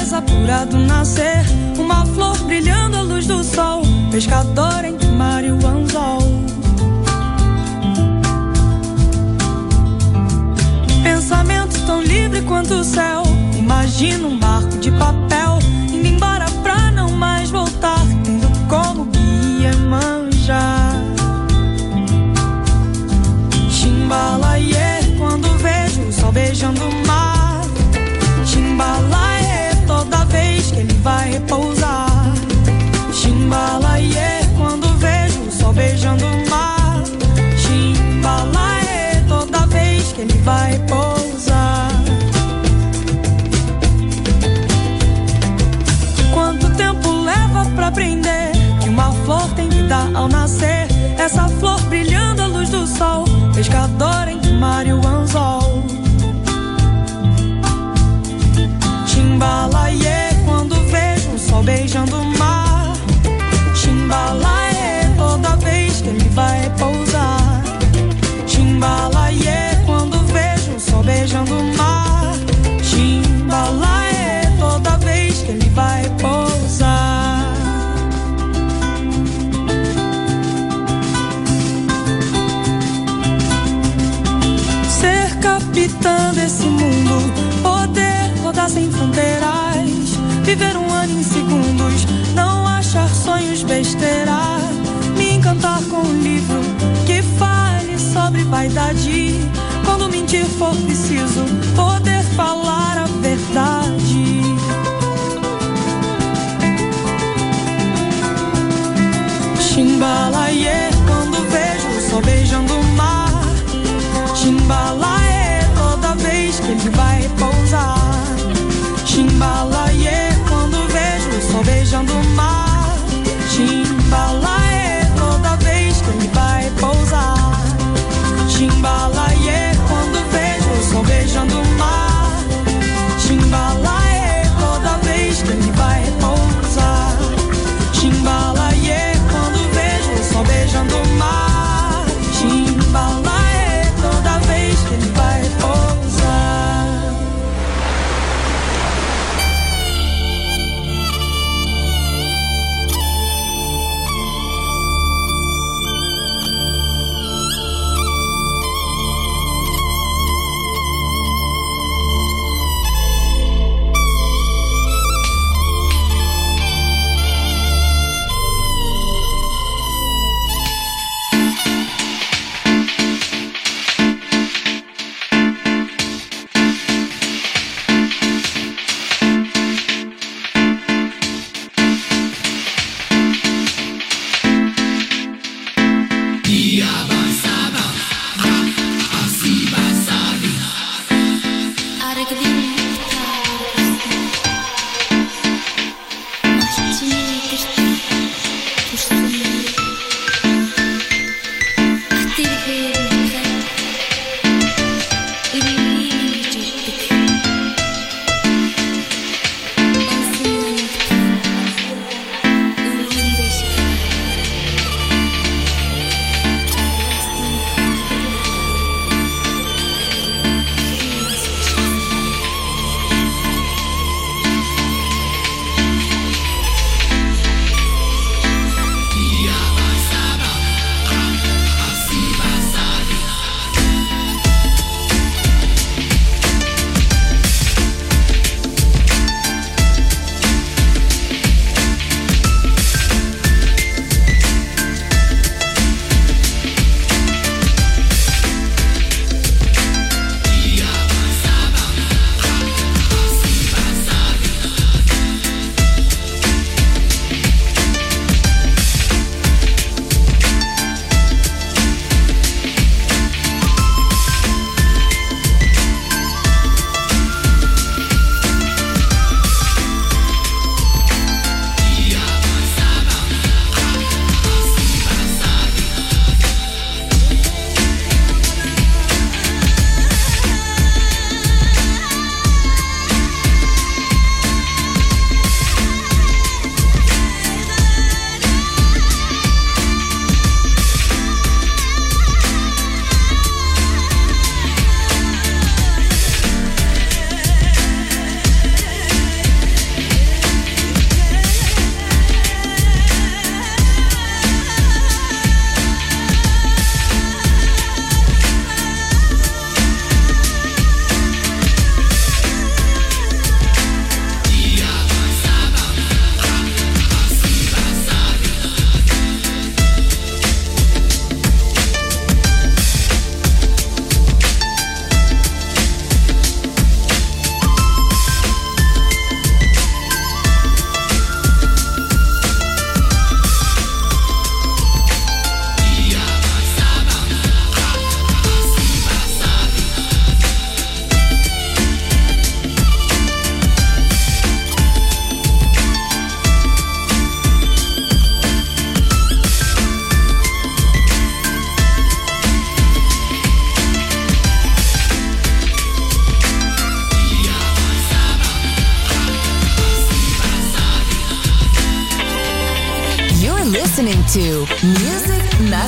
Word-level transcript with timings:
natureza 0.00 0.18
apurado 0.18 0.78
nascer. 0.78 1.44
Uma 1.78 2.06
flor 2.06 2.36
brilhando 2.44 2.96
à 2.96 3.02
luz 3.02 3.26
do 3.26 3.44
sol. 3.44 3.82
Pescador 4.10 4.84
em 4.84 4.96
mar 5.16 5.44
e 5.44 5.50
o 5.50 5.66
anzol. 5.66 6.20
Pensamento 11.02 11.78
tão 11.86 12.02
livre 12.02 12.42
quanto 12.42 12.74
o 12.74 12.84
céu. 12.84 13.22
Imagina 13.58 14.26
um 14.26 14.38
barco 14.38 14.69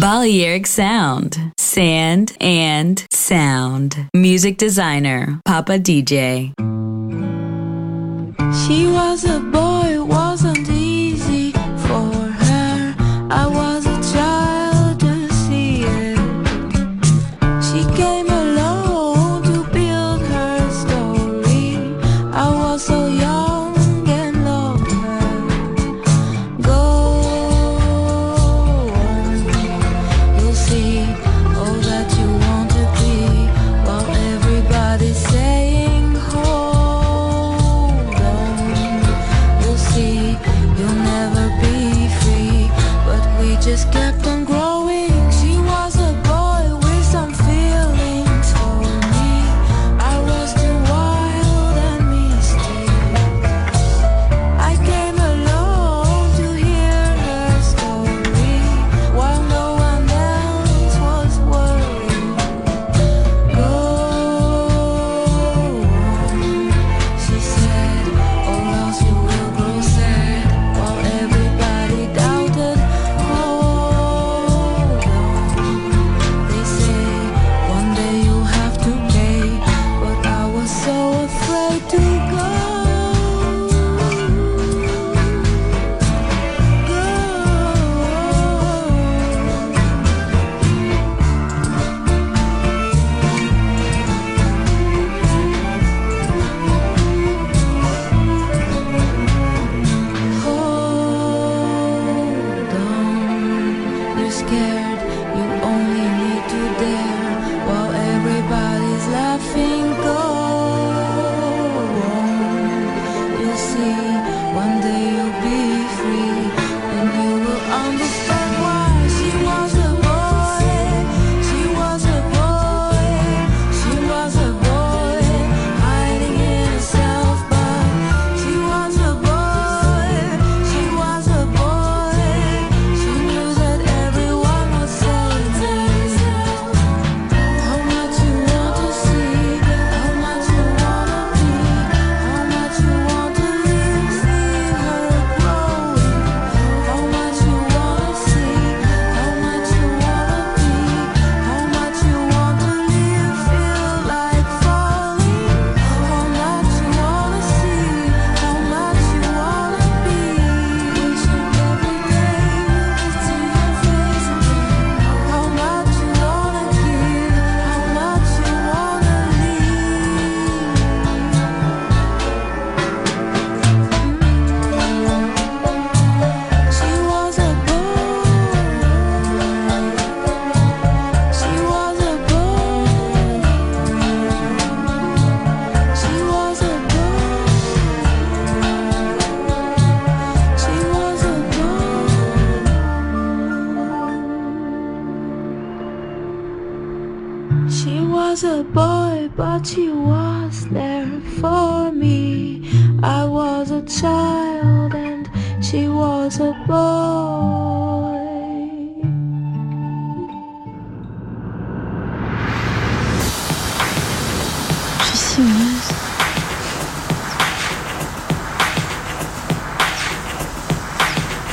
Balearic 0.00 0.68
Sound. 0.68 1.52
Sand 1.58 2.36
and 2.40 3.04
Sound. 3.10 4.08
Music 4.14 4.56
designer, 4.56 5.40
Papa 5.44 5.72
DJ. 5.72 6.52
She 8.64 8.86
was 8.86 9.24
a 9.24 9.40
boy, 9.40 10.04
was 10.04 10.44
a 10.44 10.54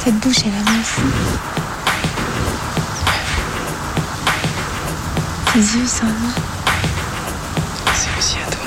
Cette 0.03 0.19
bouche, 0.19 0.43
elle 0.45 0.53
a 0.53 0.83
fou. 0.83 1.01
Tes 5.51 5.59
yeux, 5.59 5.87
sont. 5.87 6.03
à 6.03 6.09
moi. 6.09 6.31
C'est 7.95 8.19
aussi 8.19 8.37
à 8.37 8.51
toi. 8.51 8.65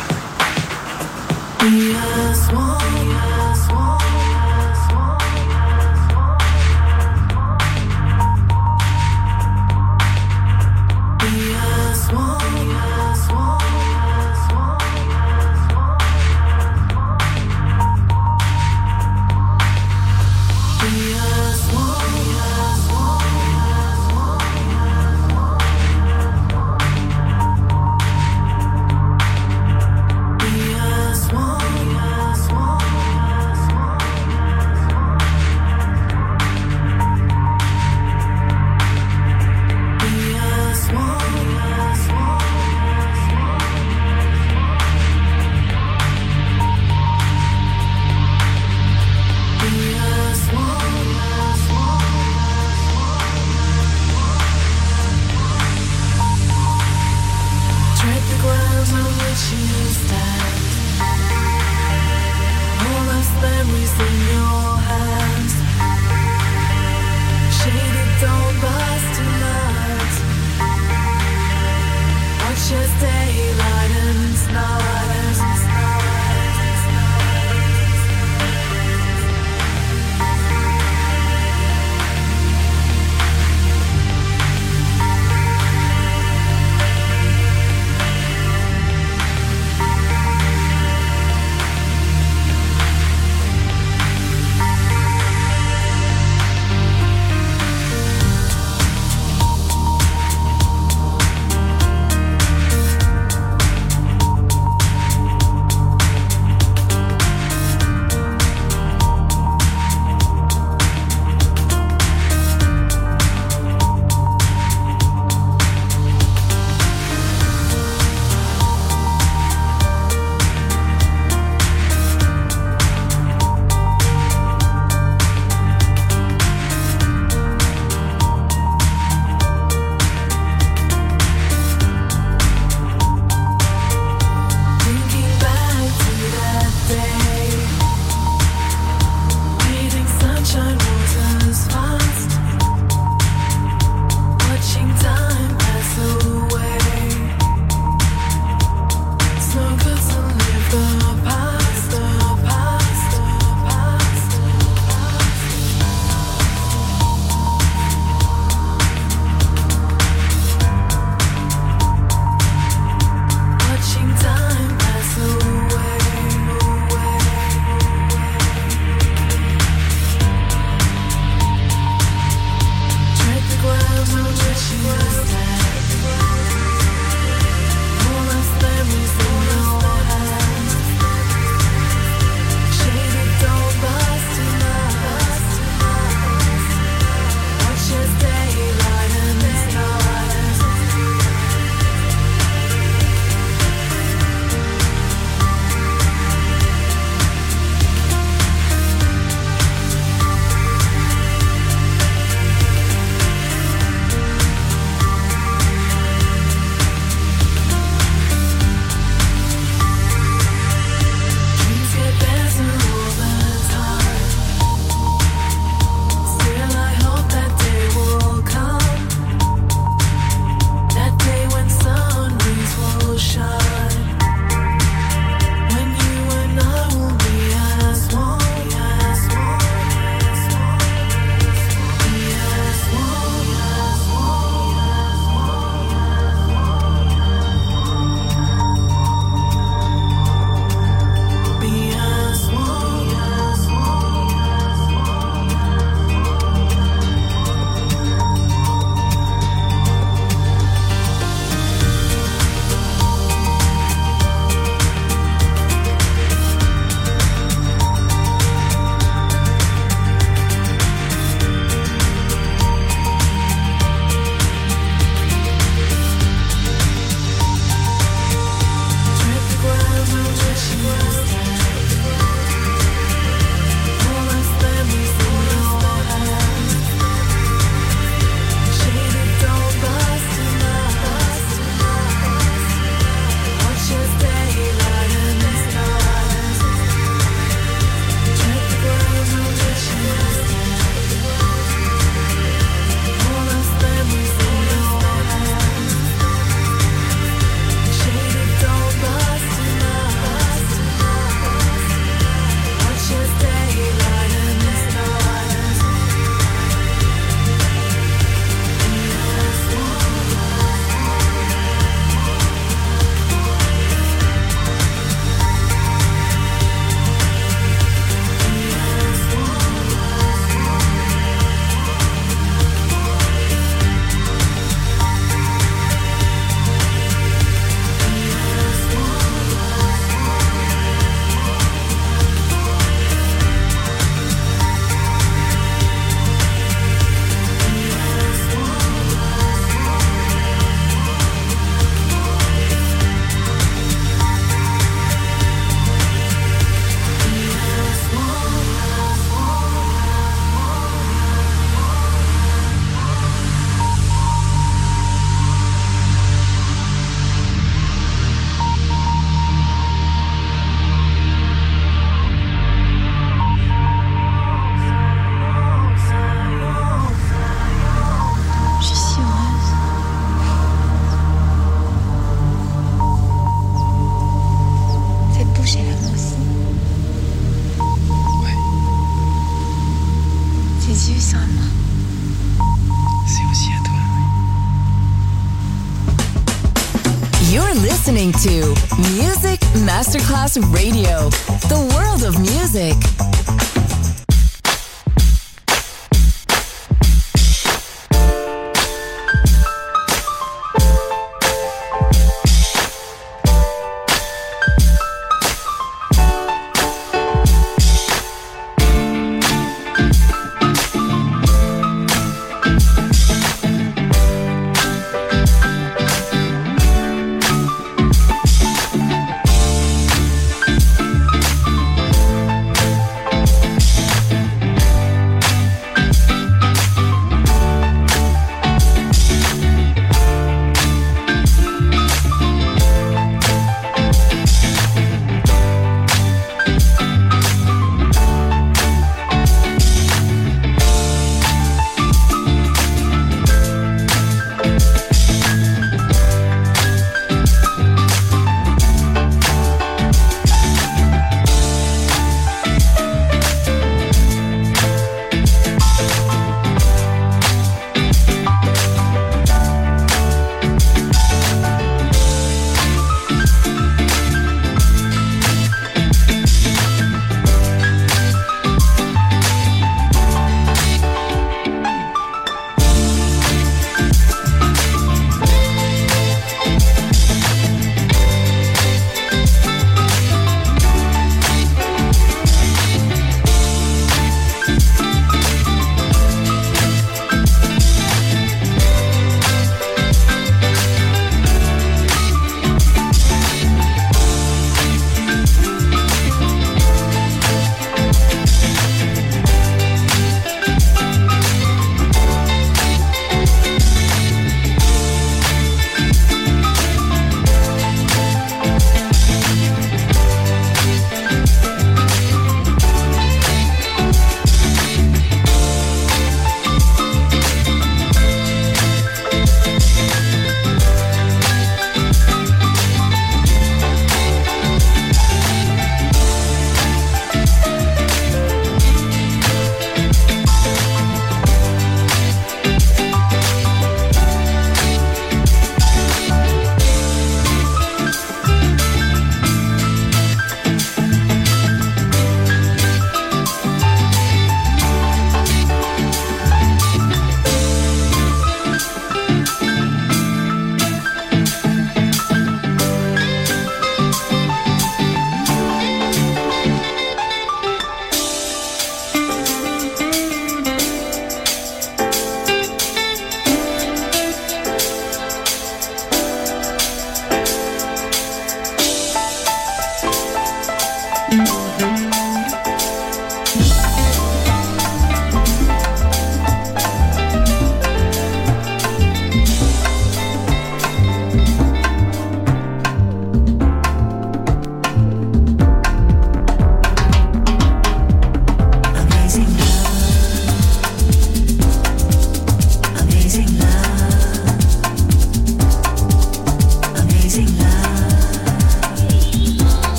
Masterclass 390.49 390.73
Radio, 390.73 390.88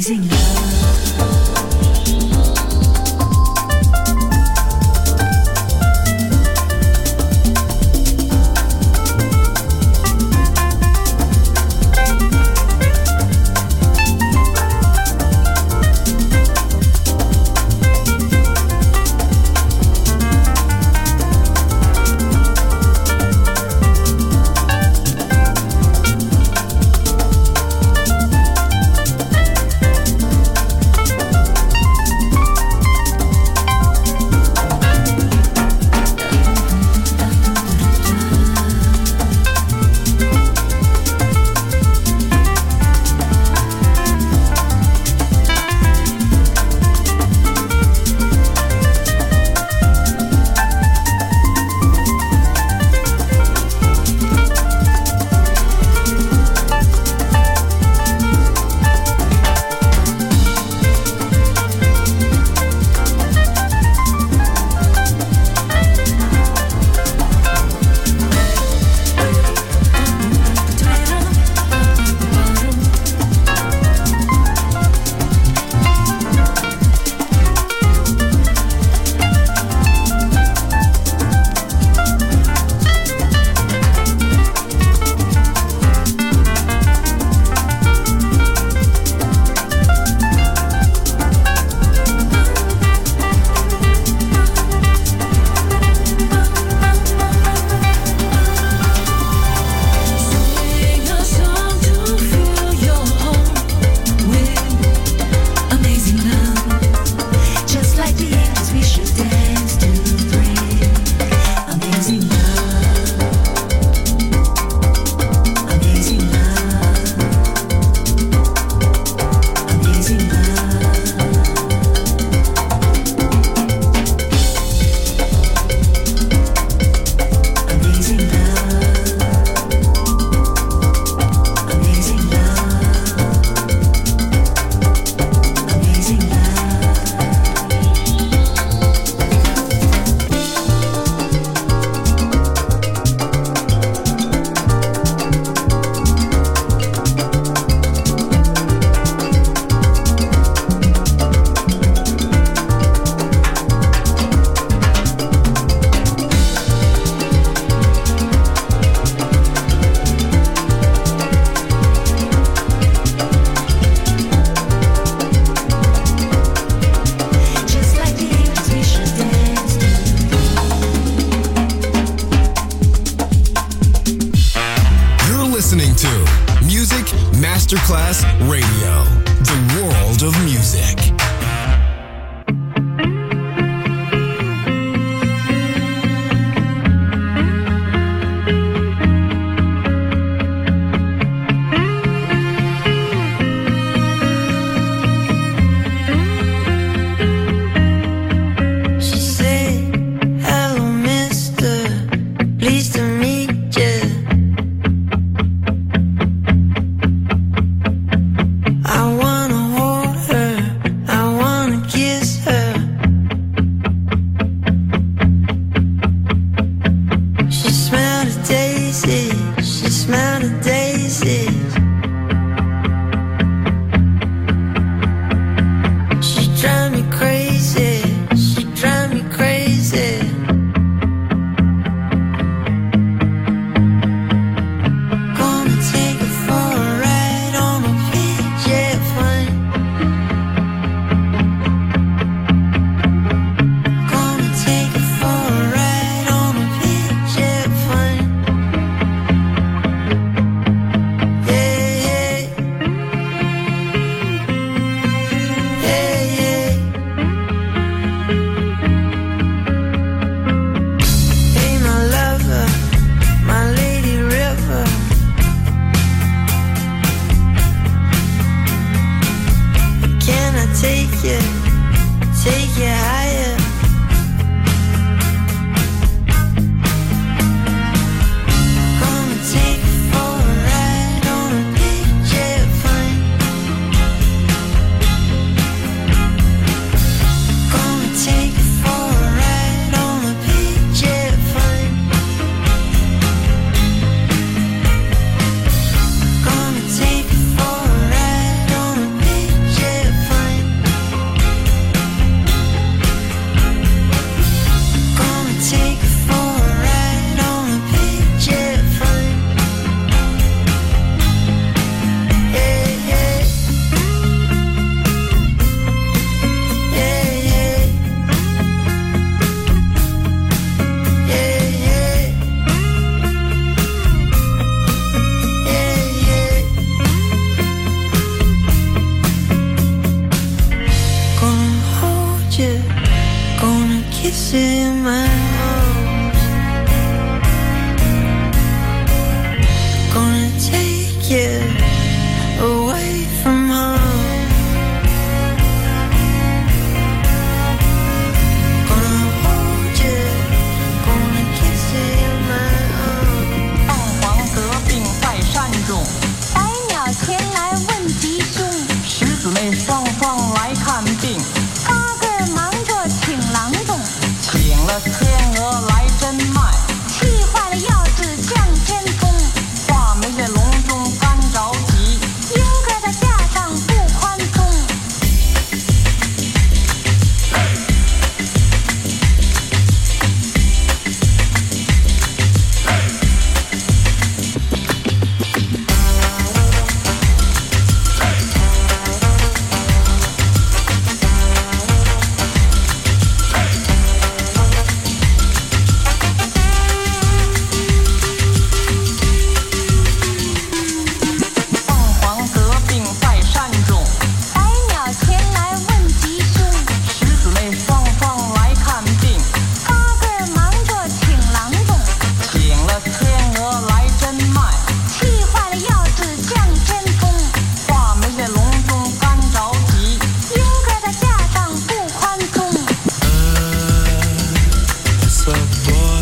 amazing 0.00 0.26
love. 0.30 0.59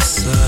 Bossa. 0.08 0.47